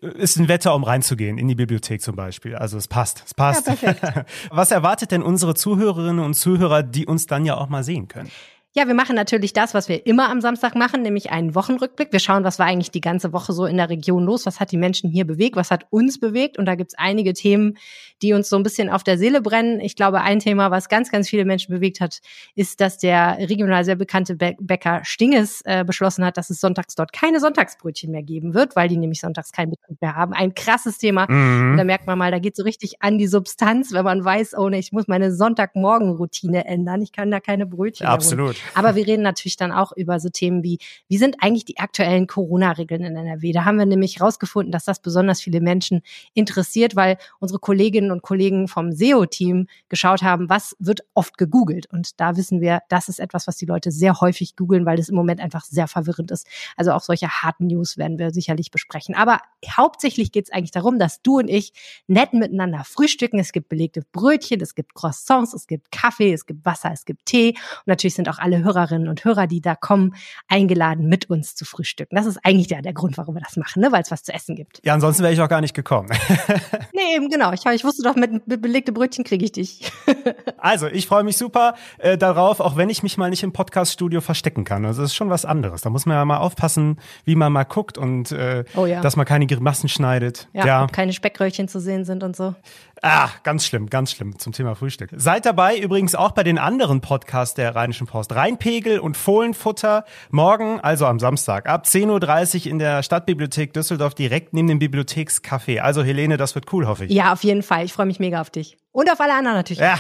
Ist 0.02 0.38
ein 0.38 0.48
Wetter, 0.48 0.74
um 0.76 0.84
reinzugehen, 0.84 1.38
in 1.38 1.48
die 1.48 1.56
Bibliothek 1.56 2.02
zum 2.02 2.16
Beispiel. 2.16 2.56
Also 2.56 2.78
es 2.78 2.88
passt, 2.88 3.24
es 3.26 3.34
passt. 3.34 3.68
Ja. 3.68 3.96
Was 4.50 4.72
erwartet 4.72 5.12
denn 5.12 5.19
unsere 5.22 5.56
Zuhörerinnen 5.56 6.24
und 6.24 6.34
Zuhörer, 6.34 6.84
die 6.84 7.06
uns 7.06 7.26
dann 7.26 7.46
ja 7.46 7.58
auch 7.58 7.70
mal 7.70 7.84
sehen 7.84 8.08
können? 8.08 8.30
Ja, 8.76 8.88
wir 8.88 8.94
machen 8.94 9.16
natürlich 9.16 9.52
das, 9.54 9.74
was 9.74 9.90
wir 9.90 10.06
immer 10.06 10.30
am 10.30 10.42
Samstag 10.42 10.76
machen, 10.76 11.02
nämlich 11.02 11.32
einen 11.32 11.56
Wochenrückblick. 11.56 12.12
Wir 12.12 12.20
schauen, 12.20 12.44
was 12.44 12.60
war 12.60 12.68
eigentlich 12.68 12.92
die 12.92 13.02
ganze 13.02 13.34
Woche 13.34 13.52
so 13.52 13.66
in 13.66 13.78
der 13.78 13.90
Region 13.90 14.24
los, 14.24 14.46
was 14.46 14.60
hat 14.60 14.72
die 14.72 14.78
Menschen 14.78 15.10
hier 15.10 15.26
bewegt, 15.26 15.56
was 15.56 15.72
hat 15.72 15.88
uns 15.90 16.20
bewegt. 16.20 16.60
Und 16.60 16.66
da 16.66 16.76
gibt's 16.76 16.94
einige 16.96 17.34
Themen, 17.34 17.78
die 18.22 18.34
uns 18.34 18.50
so 18.50 18.56
ein 18.56 18.64
bisschen 18.64 18.90
auf 18.90 19.04
der 19.04 19.18
Seele 19.18 19.42
brennen. 19.42 19.80
Ich 19.80 19.96
glaube, 19.96 20.22
ein 20.22 20.40
Thema, 20.40 20.72
was 20.72 20.90
ganz, 20.90 21.12
ganz 21.12 21.30
viele 21.30 21.46
Menschen 21.46 21.74
bewegt 21.74 22.02
hat, 22.02 22.20
ist, 22.56 22.82
dass 22.82 22.98
der 22.98 23.38
regional 23.40 23.86
sehr 23.86 23.96
bekannte 23.96 24.36
Bäcker 24.36 25.02
Stinges 25.04 25.62
äh, 25.66 25.84
beschlossen 25.84 26.26
hat, 26.26 26.38
dass 26.38 26.50
es 26.50 26.60
sonntags 26.60 26.96
dort 26.96 27.14
keine 27.14 27.40
Sonntagsbrötchen 27.40 28.12
mehr 28.12 28.24
geben 28.24 28.54
wird, 28.54 28.76
weil 28.76 28.90
die 28.90 28.98
nämlich 28.98 29.22
sonntags 29.22 29.52
keinen 29.52 29.72
Betrieb 29.72 30.02
mehr 30.02 30.16
haben. 30.16 30.34
Ein 30.34 30.54
krasses 30.54 30.98
Thema. 30.98 31.30
Mhm. 31.30 31.78
Da 31.78 31.84
merkt 31.84 32.08
man 32.08 32.18
mal, 32.18 32.32
da 32.32 32.40
geht 32.40 32.56
so 32.56 32.64
richtig 32.64 33.02
an 33.02 33.18
die 33.18 33.28
Substanz, 33.28 33.94
wenn 33.94 34.06
man 34.06 34.24
weiß, 34.24 34.56
oh 34.58 34.70
ne, 34.70 34.80
ich 34.80 34.92
muss 34.92 35.08
meine 35.08 35.34
Sonntagmorgenroutine 35.34 36.66
ändern. 36.66 37.02
Ich 37.02 37.12
kann 37.12 37.32
da 37.32 37.40
keine 37.40 37.66
Brötchen 37.66 38.06
ja, 38.06 38.14
Absolut. 38.14 38.56
Aber 38.76 38.96
wir 38.96 39.06
reden 39.06 39.24
natürlich 39.24 39.58
dann 39.58 39.72
auch 39.72 39.92
über 39.96 40.20
so 40.20 40.30
Themen 40.30 40.64
wie, 40.64 40.80
wie 41.08 41.18
sind 41.18 41.38
eigentlich 41.42 41.66
die 41.66 41.80
aktuellen 41.80 42.28
Corona-Regeln 42.28 43.04
in 43.04 43.16
NRW? 43.16 43.52
Da 43.52 43.66
haben 43.66 43.78
wir 43.78 43.86
nämlich 43.86 44.22
rausgefunden, 44.22 44.72
dass 44.72 44.86
das 44.86 45.02
besonders 45.02 45.42
viele 45.42 45.62
Menschen 45.62 46.02
interessiert, 46.34 46.96
weil 46.96 47.18
unsere 47.40 47.60
Kolleginnen 47.60 48.09
und 48.12 48.22
Kollegen 48.22 48.68
vom 48.68 48.92
SEO-Team 48.92 49.68
geschaut 49.90 50.22
haben, 50.22 50.50
was 50.50 50.76
wird 50.80 51.02
oft 51.14 51.38
gegoogelt. 51.38 51.88
Und 51.92 52.20
da 52.20 52.36
wissen 52.36 52.62
wir, 52.62 52.82
das 52.90 53.10
ist 53.10 53.20
etwas, 53.20 53.48
was 53.48 53.58
die 53.58 53.66
Leute 53.66 53.92
sehr 53.92 54.20
häufig 54.22 54.56
googeln, 54.56 54.86
weil 54.86 55.00
es 55.00 55.10
im 55.10 55.16
Moment 55.16 55.40
einfach 55.40 55.64
sehr 55.64 55.88
verwirrend 55.88 56.32
ist. 56.32 56.48
Also 56.76 56.92
auch 56.92 57.02
solche 57.02 57.30
harten 57.30 57.68
News 57.68 57.98
werden 57.98 58.20
wir 58.20 58.32
sicherlich 58.32 58.72
besprechen. 58.72 59.16
Aber 59.16 59.40
hauptsächlich 59.68 60.32
geht 60.32 60.46
es 60.46 60.52
eigentlich 60.52 60.72
darum, 60.72 61.00
dass 61.00 61.22
du 61.22 61.40
und 61.40 61.50
ich 61.50 61.74
nett 62.08 62.34
miteinander 62.34 62.84
frühstücken. 62.84 63.40
Es 63.40 63.52
gibt 63.52 63.70
belegte 63.70 64.02
Brötchen, 64.12 64.62
es 64.62 64.76
gibt 64.76 64.94
Croissants, 64.94 65.54
es 65.54 65.68
gibt 65.68 65.92
Kaffee, 65.92 66.34
es 66.34 66.46
gibt 66.46 66.66
Wasser, 66.66 66.92
es 66.92 67.06
gibt 67.06 67.26
Tee. 67.26 67.50
Und 67.50 67.88
natürlich 67.88 68.16
sind 68.16 68.30
auch 68.30 68.40
alle 68.40 68.64
Hörerinnen 68.64 69.08
und 69.08 69.24
Hörer, 69.26 69.48
die 69.48 69.62
da 69.62 69.76
kommen, 69.76 70.16
eingeladen, 70.48 71.08
mit 71.08 71.30
uns 71.30 71.56
zu 71.56 71.66
frühstücken. 71.66 72.16
Das 72.16 72.26
ist 72.26 72.40
eigentlich 72.44 72.68
der, 72.68 72.82
der 72.82 72.94
Grund, 72.94 73.18
warum 73.18 73.36
wir 73.36 73.42
das 73.42 73.58
machen, 73.58 73.82
ne? 73.82 73.92
weil 73.92 74.02
es 74.02 74.12
was 74.12 74.24
zu 74.24 74.34
essen 74.34 74.56
gibt. 74.56 74.82
Ja, 74.84 74.94
ansonsten 74.94 75.24
wäre 75.24 75.34
ich 75.34 75.42
auch 75.42 75.50
gar 75.50 75.62
nicht 75.62 75.74
gekommen. 75.74 76.10
nee, 76.94 77.16
eben 77.16 77.30
genau. 77.30 77.52
Ich, 77.54 77.66
ich 77.66 77.84
wusste 77.84 77.99
doch, 78.04 78.16
mit, 78.16 78.48
mit 78.48 78.62
belegte 78.62 78.92
Brötchen 78.92 79.24
kriege 79.24 79.46
ich 79.46 79.52
dich. 79.52 79.92
also, 80.58 80.88
ich 80.88 81.08
freue 81.08 81.24
mich 81.24 81.38
super 81.38 81.76
äh, 81.98 82.18
darauf, 82.18 82.60
auch 82.60 82.78
wenn 82.78 82.90
ich 82.90 83.04
mich 83.04 83.18
mal 83.18 83.30
nicht 83.30 83.44
im 83.44 83.52
Podcaststudio 83.52 84.22
verstecken 84.22 84.64
kann. 84.64 84.86
Also, 84.86 85.02
das 85.02 85.12
ist 85.12 85.16
schon 85.16 85.30
was 85.30 85.46
anderes. 85.46 85.82
Da 85.82 85.90
muss 85.90 86.06
man 86.06 86.18
ja 86.18 86.26
mal 86.26 86.38
aufpassen, 86.38 87.00
wie 87.26 87.36
man 87.36 87.52
mal 87.52 87.64
guckt 87.64 87.98
und 87.98 88.32
äh, 88.32 88.64
oh 88.76 88.86
ja. 88.86 89.02
dass 89.02 89.16
man 89.16 89.26
keine 89.26 89.48
Grimassen 89.48 89.90
schneidet. 89.90 90.48
Ja, 90.54 90.66
ja. 90.66 90.88
keine 90.88 91.14
Speckröllchen 91.14 91.68
zu 91.68 91.80
sehen 91.80 92.06
sind 92.06 92.24
und 92.24 92.36
so. 92.36 92.56
Ah, 93.02 93.30
ganz 93.44 93.66
schlimm, 93.66 93.90
ganz 93.90 94.12
schlimm 94.12 94.38
zum 94.40 94.52
Thema 94.52 94.76
Frühstück. 94.76 95.10
Seid 95.16 95.46
dabei 95.46 95.78
übrigens 95.78 96.16
auch 96.16 96.32
bei 96.32 96.44
den 96.44 96.58
anderen 96.58 97.00
Podcasts 97.00 97.56
der 97.56 97.74
Rheinischen 97.76 98.08
Post. 98.08 98.36
Rheinpegel 98.36 99.00
und 99.00 99.16
Fohlenfutter. 99.16 100.04
Morgen, 100.32 100.82
also 100.82 101.06
am 101.06 101.20
Samstag, 101.20 101.68
ab 101.68 101.86
10.30 101.86 102.66
Uhr 102.66 102.72
in 102.72 102.80
der 102.80 103.02
Stadtbibliothek 103.04 103.74
Düsseldorf, 103.74 104.16
direkt 104.16 104.54
neben 104.54 104.68
dem 104.68 104.80
Bibliothekscafé. 104.80 105.80
Also 105.80 106.04
Helene, 106.04 106.36
das 106.36 106.56
wird 106.56 106.72
cool, 106.74 106.88
hoffe 106.88 107.06
ich. 107.06 107.12
Ja, 107.12 107.32
auf 107.32 107.44
jeden 107.44 107.64
Fall. 107.64 107.88
Ich 107.90 107.94
freue 107.94 108.06
mich 108.06 108.20
mega 108.20 108.40
auf 108.40 108.52
dich. 108.52 108.78
Und 108.92 109.12
auf 109.12 109.20
alle 109.20 109.34
anderen 109.34 109.58
natürlich. 109.58 109.80
Ja, 109.80 109.98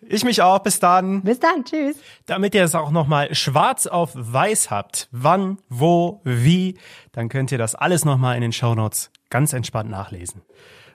ich 0.00 0.24
mich 0.24 0.40
auch. 0.40 0.60
Bis 0.60 0.80
dann. 0.80 1.20
Bis 1.20 1.38
dann. 1.38 1.62
Tschüss. 1.66 1.96
Damit 2.24 2.54
ihr 2.54 2.64
es 2.64 2.74
auch 2.74 2.90
nochmal 2.90 3.34
schwarz 3.34 3.86
auf 3.86 4.12
weiß 4.14 4.70
habt, 4.70 5.06
wann, 5.10 5.58
wo, 5.68 6.22
wie, 6.24 6.78
dann 7.12 7.28
könnt 7.28 7.52
ihr 7.52 7.58
das 7.58 7.74
alles 7.74 8.06
nochmal 8.06 8.36
in 8.36 8.40
den 8.40 8.52
Shownotes 8.52 9.10
ganz 9.28 9.52
entspannt 9.52 9.90
nachlesen. 9.90 10.40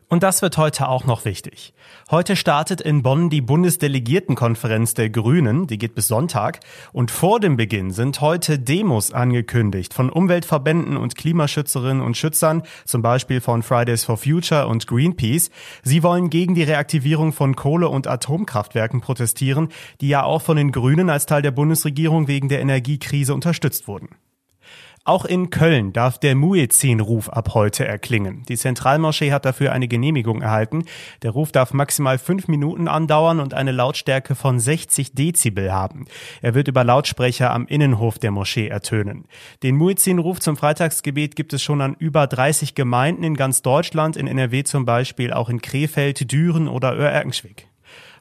Und 0.07 0.23
das 0.23 0.41
wird 0.41 0.57
heute 0.57 0.87
auch 0.87 1.05
noch 1.05 1.25
wichtig. 1.25 1.73
Heute 2.11 2.35
startet 2.35 2.81
in 2.81 3.03
Bonn 3.03 3.29
die 3.29 3.41
Bundesdelegiertenkonferenz 3.41 4.93
der 4.93 5.09
Grünen, 5.09 5.67
die 5.67 5.77
geht 5.77 5.95
bis 5.95 6.07
Sonntag. 6.07 6.59
Und 6.91 7.11
vor 7.11 7.39
dem 7.39 7.57
Beginn 7.57 7.91
sind 7.91 8.21
heute 8.21 8.59
Demos 8.59 9.11
angekündigt 9.11 9.93
von 9.93 10.09
Umweltverbänden 10.09 10.97
und 10.97 11.15
Klimaschützerinnen 11.15 12.03
und 12.03 12.17
Schützern, 12.17 12.63
zum 12.85 13.01
Beispiel 13.01 13.41
von 13.41 13.63
Fridays 13.63 14.03
for 14.03 14.17
Future 14.17 14.67
und 14.67 14.87
Greenpeace. 14.87 15.49
Sie 15.83 16.03
wollen 16.03 16.29
gegen 16.29 16.55
die 16.55 16.63
Reaktivierung 16.63 17.33
von 17.33 17.55
Kohle- 17.55 17.89
und 17.89 18.07
Atomkraftwerken 18.07 19.01
protestieren, 19.01 19.69
die 20.01 20.09
ja 20.09 20.23
auch 20.23 20.41
von 20.41 20.57
den 20.57 20.71
Grünen 20.71 21.09
als 21.09 21.25
Teil 21.25 21.41
der 21.41 21.51
Bundesregierung 21.51 22.27
wegen 22.27 22.49
der 22.49 22.61
Energiekrise 22.61 23.33
unterstützt 23.33 23.87
wurden. 23.87 24.09
Auch 25.05 25.25
in 25.25 25.49
Köln 25.49 25.91
darf 25.91 26.17
der 26.17 26.33
Muezzin-Ruf 26.33 27.27
ab 27.27 27.53
heute 27.55 27.85
erklingen. 27.85 28.43
Die 28.47 28.55
Zentralmoschee 28.55 29.33
hat 29.33 29.43
dafür 29.43 29.73
eine 29.73 29.89
Genehmigung 29.89 30.41
erhalten. 30.41 30.85
Der 31.23 31.31
Ruf 31.31 31.51
darf 31.51 31.73
maximal 31.73 32.17
fünf 32.17 32.47
Minuten 32.47 32.87
andauern 32.87 33.41
und 33.41 33.53
eine 33.53 33.73
Lautstärke 33.73 34.33
von 34.33 34.61
60 34.61 35.13
Dezibel 35.13 35.73
haben. 35.73 36.05
Er 36.41 36.55
wird 36.55 36.69
über 36.69 36.85
Lautsprecher 36.85 37.51
am 37.51 37.67
Innenhof 37.67 38.17
der 38.17 38.31
Moschee 38.31 38.69
ertönen. 38.69 39.25
Den 39.61 39.75
Muezzin-Ruf 39.75 40.39
zum 40.39 40.55
Freitagsgebet 40.55 41.35
gibt 41.35 41.51
es 41.51 41.61
schon 41.61 41.81
an 41.81 41.97
über 41.99 42.25
30 42.25 42.73
Gemeinden 42.73 43.25
in 43.25 43.35
ganz 43.35 43.61
Deutschland, 43.61 44.15
in 44.15 44.27
NRW 44.27 44.63
zum 44.63 44.85
Beispiel, 44.85 45.33
auch 45.33 45.49
in 45.49 45.61
Krefeld, 45.61 46.31
Düren 46.31 46.69
oder 46.69 46.97
Oerkenschwick. 46.97 47.67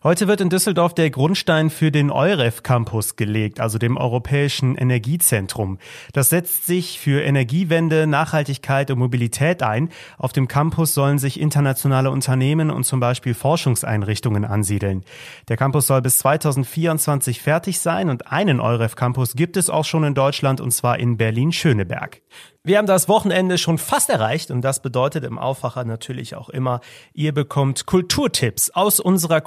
Heute 0.05 0.27
wird 0.27 0.41
in 0.41 0.51
Düsseldorf 0.51 0.95
der 0.95 1.11
Grundstein 1.11 1.71
für 1.71 1.93
den 1.93 2.11
EUREF 2.11 2.65
Campus 2.65 3.15
gelegt, 3.15 3.61
also 3.61 3.79
dem 3.79 3.97
Europäischen 3.97 4.75
Energiezentrum. 4.75 5.79
Das 6.13 6.29
setzt 6.29 6.67
sich 6.67 6.99
für 6.99 7.23
Energiewende, 7.23 8.09
Nachhaltigkeit 8.09 8.91
und 8.91 8.99
Mobilität 8.99 9.63
ein. 9.63 9.91
Auf 10.19 10.33
dem 10.33 10.49
Campus 10.49 10.93
sollen 10.95 11.19
sich 11.19 11.39
internationale 11.39 12.11
Unternehmen 12.11 12.73
und 12.73 12.83
zum 12.83 12.99
Beispiel 12.99 13.33
Forschungseinrichtungen 13.33 14.45
ansiedeln. 14.45 15.05
Der 15.47 15.57
Campus 15.57 15.87
soll 15.87 16.03
bis 16.03 16.19
2024 16.19 17.41
fertig 17.41 17.79
sein 17.79 18.11
und 18.11 18.27
einen 18.33 18.59
EUREF 18.59 18.97
Campus 18.97 19.35
gibt 19.35 19.57
es 19.57 19.71
auch 19.71 19.85
schon 19.85 20.03
in 20.03 20.15
Deutschland 20.15 20.61
und 20.61 20.73
zwar 20.73 20.99
in 20.99 21.17
Berlin-Schöneberg. 21.17 22.23
Wir 22.65 22.79
haben 22.79 22.87
das 22.87 23.09
Wochenende 23.09 23.59
schon 23.59 23.77
fast 23.77 24.09
erreicht 24.09 24.53
und 24.53 24.61
das 24.61 24.81
bedeutet 24.81 25.25
im 25.25 25.37
Aufwacher 25.37 25.85
natürlich 25.85 26.37
auch 26.37 26.49
immer, 26.49 26.81
ihr 27.13 27.35
bekommt 27.35 27.87
Kulturtipps 27.87 28.71
aus 28.71 29.01
unserer 29.01 29.41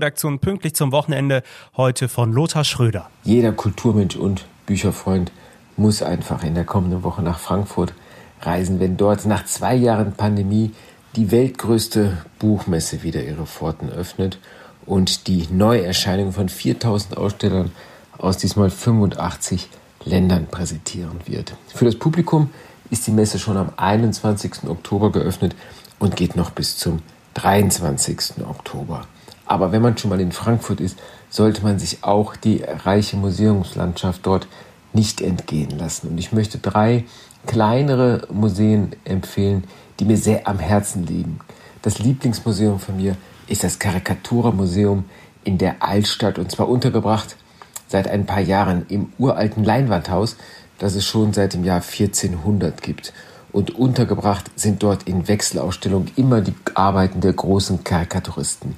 Kulturredaktion 0.00 0.38
pünktlich 0.38 0.74
zum 0.74 0.92
Wochenende 0.92 1.42
heute 1.76 2.08
von 2.08 2.32
Lothar 2.32 2.64
Schröder. 2.64 3.10
Jeder 3.22 3.52
Kulturmensch 3.52 4.16
und 4.16 4.46
Bücherfreund 4.64 5.30
muss 5.76 6.02
einfach 6.02 6.42
in 6.42 6.54
der 6.54 6.64
kommenden 6.64 7.02
Woche 7.02 7.22
nach 7.22 7.38
Frankfurt 7.38 7.92
reisen, 8.40 8.80
wenn 8.80 8.96
dort 8.96 9.26
nach 9.26 9.44
zwei 9.44 9.74
Jahren 9.74 10.14
Pandemie 10.14 10.72
die 11.16 11.30
weltgrößte 11.30 12.16
Buchmesse 12.38 13.02
wieder 13.02 13.22
ihre 13.22 13.44
Pforten 13.44 13.90
öffnet 13.90 14.38
und 14.86 15.26
die 15.26 15.46
Neuerscheinung 15.50 16.32
von 16.32 16.48
4000 16.48 17.18
Ausstellern 17.18 17.70
aus 18.16 18.38
diesmal 18.38 18.70
85 18.70 19.68
Ländern 20.06 20.46
präsentieren 20.46 21.20
wird. 21.26 21.52
Für 21.74 21.84
das 21.84 21.96
Publikum 21.96 22.48
ist 22.88 23.06
die 23.06 23.12
Messe 23.12 23.38
schon 23.38 23.58
am 23.58 23.70
21. 23.76 24.66
Oktober 24.66 25.12
geöffnet 25.12 25.54
und 25.98 26.16
geht 26.16 26.36
noch 26.36 26.50
bis 26.50 26.78
zum 26.78 27.00
23. 27.34 28.46
Oktober. 28.48 29.06
Aber 29.50 29.72
wenn 29.72 29.82
man 29.82 29.98
schon 29.98 30.10
mal 30.10 30.20
in 30.20 30.30
Frankfurt 30.30 30.80
ist, 30.80 30.96
sollte 31.28 31.64
man 31.64 31.80
sich 31.80 32.04
auch 32.04 32.36
die 32.36 32.62
reiche 32.62 33.16
Museumslandschaft 33.16 34.24
dort 34.24 34.46
nicht 34.92 35.20
entgehen 35.20 35.76
lassen. 35.76 36.06
Und 36.06 36.18
ich 36.18 36.30
möchte 36.30 36.58
drei 36.58 37.04
kleinere 37.48 38.28
Museen 38.30 38.94
empfehlen, 39.04 39.64
die 39.98 40.04
mir 40.04 40.18
sehr 40.18 40.46
am 40.46 40.60
Herzen 40.60 41.04
liegen. 41.04 41.40
Das 41.82 41.98
Lieblingsmuseum 41.98 42.78
von 42.78 42.96
mir 42.96 43.16
ist 43.48 43.64
das 43.64 43.80
Karikatura-Museum 43.80 45.06
in 45.42 45.58
der 45.58 45.82
Altstadt 45.82 46.38
und 46.38 46.52
zwar 46.52 46.68
untergebracht 46.68 47.36
seit 47.88 48.06
ein 48.06 48.26
paar 48.26 48.42
Jahren 48.42 48.86
im 48.88 49.12
uralten 49.18 49.64
Leinwandhaus, 49.64 50.36
das 50.78 50.94
es 50.94 51.04
schon 51.04 51.32
seit 51.32 51.54
dem 51.54 51.64
Jahr 51.64 51.82
1400 51.82 52.80
gibt. 52.82 53.12
Und 53.50 53.74
untergebracht 53.74 54.48
sind 54.54 54.84
dort 54.84 55.08
in 55.08 55.26
Wechselausstellung 55.26 56.06
immer 56.14 56.40
die 56.40 56.54
Arbeiten 56.74 57.20
der 57.20 57.32
großen 57.32 57.82
Karikaturisten. 57.82 58.76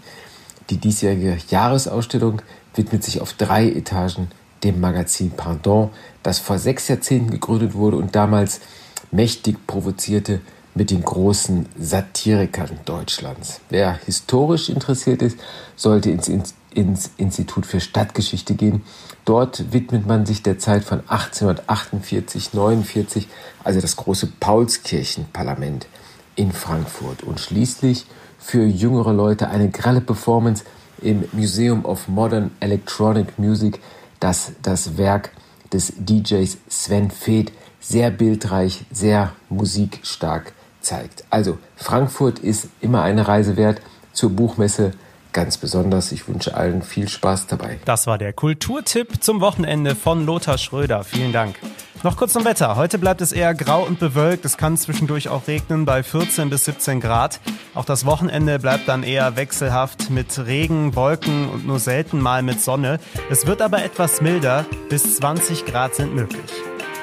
Die 0.72 0.78
diesjährige 0.78 1.36
Jahresausstellung 1.50 2.40
widmet 2.74 3.04
sich 3.04 3.20
auf 3.20 3.34
drei 3.34 3.68
Etagen 3.68 4.28
dem 4.64 4.80
Magazin 4.80 5.30
Pardon, 5.32 5.90
das 6.22 6.38
vor 6.38 6.58
sechs 6.58 6.88
Jahrzehnten 6.88 7.30
gegründet 7.30 7.74
wurde 7.74 7.98
und 7.98 8.16
damals 8.16 8.62
mächtig 9.10 9.66
provozierte 9.66 10.40
mit 10.74 10.90
den 10.90 11.02
großen 11.02 11.66
Satirikern 11.78 12.80
Deutschlands. 12.86 13.60
Wer 13.68 14.00
historisch 14.06 14.70
interessiert 14.70 15.20
ist, 15.20 15.36
sollte 15.76 16.10
ins 16.10 16.54
ins 16.70 17.10
Institut 17.18 17.66
für 17.66 17.80
Stadtgeschichte 17.80 18.54
gehen. 18.54 18.80
Dort 19.26 19.74
widmet 19.74 20.06
man 20.06 20.24
sich 20.24 20.42
der 20.42 20.58
Zeit 20.58 20.84
von 20.84 21.00
1848, 21.00 22.54
49, 22.54 23.28
also 23.62 23.78
das 23.78 23.96
große 23.96 24.28
Paulskirchenparlament 24.40 25.86
in 26.34 26.50
Frankfurt. 26.50 27.24
Und 27.24 27.40
schließlich 27.40 28.06
für 28.42 28.64
jüngere 28.64 29.12
Leute 29.12 29.48
eine 29.48 29.70
gralle 29.70 30.00
Performance 30.00 30.64
im 31.00 31.24
Museum 31.32 31.84
of 31.84 32.08
Modern 32.08 32.50
Electronic 32.60 33.38
Music, 33.38 33.80
das 34.20 34.52
das 34.62 34.98
Werk 34.98 35.30
des 35.72 35.92
DJs 35.96 36.58
Sven 36.68 37.10
Feth 37.10 37.52
sehr 37.80 38.10
bildreich, 38.10 38.84
sehr 38.90 39.32
musikstark 39.48 40.52
zeigt. 40.80 41.24
Also 41.30 41.58
Frankfurt 41.76 42.38
ist 42.40 42.68
immer 42.80 43.02
eine 43.02 43.26
Reise 43.26 43.56
wert 43.56 43.80
zur 44.12 44.30
Buchmesse 44.30 44.92
ganz 45.32 45.58
besonders. 45.58 46.12
Ich 46.12 46.28
wünsche 46.28 46.54
allen 46.54 46.82
viel 46.82 47.08
Spaß 47.08 47.46
dabei. 47.46 47.78
Das 47.84 48.06
war 48.06 48.18
der 48.18 48.32
Kulturtipp 48.32 49.22
zum 49.22 49.40
Wochenende 49.40 49.94
von 49.94 50.26
Lothar 50.26 50.58
Schröder. 50.58 51.04
Vielen 51.04 51.32
Dank. 51.32 51.56
Noch 52.04 52.16
kurz 52.16 52.32
zum 52.32 52.44
Wetter. 52.44 52.74
Heute 52.74 52.98
bleibt 52.98 53.20
es 53.20 53.30
eher 53.30 53.54
grau 53.54 53.84
und 53.84 54.00
bewölkt. 54.00 54.44
Es 54.44 54.56
kann 54.56 54.76
zwischendurch 54.76 55.28
auch 55.28 55.46
regnen 55.46 55.84
bei 55.84 56.02
14 56.02 56.50
bis 56.50 56.64
17 56.64 57.00
Grad. 57.00 57.38
Auch 57.74 57.84
das 57.84 58.04
Wochenende 58.04 58.58
bleibt 58.58 58.88
dann 58.88 59.04
eher 59.04 59.36
wechselhaft 59.36 60.10
mit 60.10 60.36
Regen, 60.44 60.96
Wolken 60.96 61.48
und 61.48 61.64
nur 61.64 61.78
selten 61.78 62.20
mal 62.20 62.42
mit 62.42 62.60
Sonne. 62.60 62.98
Es 63.30 63.46
wird 63.46 63.62
aber 63.62 63.84
etwas 63.84 64.20
milder. 64.20 64.66
Bis 64.88 65.16
20 65.16 65.64
Grad 65.64 65.94
sind 65.94 66.12
möglich. 66.12 66.50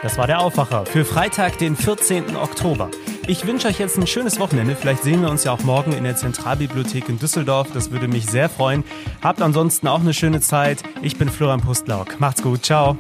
Das 0.02 0.18
war 0.18 0.28
der 0.28 0.42
Aufwacher 0.42 0.86
für 0.86 1.06
Freitag, 1.06 1.58
den 1.60 1.78
14. 1.78 2.36
Oktober. 2.36 2.90
Ich 3.30 3.46
wünsche 3.46 3.68
euch 3.68 3.78
jetzt 3.78 3.96
ein 3.96 4.08
schönes 4.08 4.40
Wochenende. 4.40 4.76
Vielleicht 4.76 5.04
sehen 5.04 5.22
wir 5.22 5.30
uns 5.30 5.44
ja 5.44 5.52
auch 5.52 5.62
morgen 5.62 5.92
in 5.92 6.04
der 6.04 6.16
Zentralbibliothek 6.16 7.10
in 7.10 7.20
Düsseldorf. 7.20 7.68
Das 7.76 7.92
würde 7.92 8.08
mich 8.08 8.26
sehr 8.26 8.50
freuen. 8.50 8.84
Habt 9.22 9.44
ansonsten 9.44 9.88
auch 9.88 10.00
eine 10.00 10.16
schöne 10.16 10.42
Zeit. 10.42 10.82
Ich 11.04 11.16
bin 11.16 11.30
Florian 11.30 11.62
Pustlauk. 11.62 12.20
Macht's 12.20 12.42
gut. 12.42 12.66
Ciao. 12.66 12.98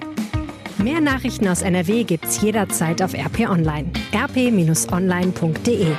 Mehr 0.77 1.01
Nachrichten 1.01 1.47
aus 1.47 1.63
NRW 1.63 2.03
gibt's 2.03 2.39
jederzeit 2.43 3.01
auf 3.01 3.15
RP 3.15 3.49
Online. 3.49 3.89
rp-online.de 4.13 5.95